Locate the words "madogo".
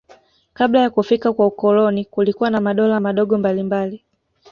2.99-3.37